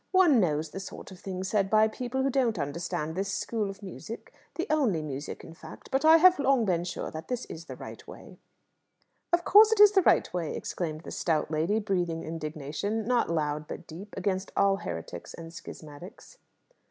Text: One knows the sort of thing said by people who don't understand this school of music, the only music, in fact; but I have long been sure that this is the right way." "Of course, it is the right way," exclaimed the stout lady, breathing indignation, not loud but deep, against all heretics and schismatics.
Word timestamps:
One 0.13 0.39
knows 0.39 0.71
the 0.71 0.79
sort 0.79 1.11
of 1.11 1.19
thing 1.19 1.43
said 1.43 1.69
by 1.69 1.87
people 1.87 2.23
who 2.23 2.31
don't 2.31 2.57
understand 2.57 3.13
this 3.13 3.31
school 3.31 3.69
of 3.69 3.83
music, 3.83 4.33
the 4.55 4.65
only 4.71 5.03
music, 5.03 5.43
in 5.43 5.53
fact; 5.53 5.91
but 5.91 6.03
I 6.03 6.17
have 6.17 6.39
long 6.39 6.65
been 6.65 6.85
sure 6.85 7.11
that 7.11 7.27
this 7.27 7.45
is 7.45 7.65
the 7.65 7.75
right 7.75 8.03
way." 8.07 8.39
"Of 9.31 9.45
course, 9.45 9.71
it 9.71 9.79
is 9.79 9.91
the 9.91 10.01
right 10.01 10.27
way," 10.33 10.55
exclaimed 10.55 11.01
the 11.01 11.11
stout 11.11 11.51
lady, 11.51 11.77
breathing 11.79 12.23
indignation, 12.23 13.05
not 13.05 13.29
loud 13.29 13.67
but 13.67 13.85
deep, 13.85 14.15
against 14.17 14.51
all 14.57 14.77
heretics 14.77 15.35
and 15.35 15.53
schismatics. 15.53 16.39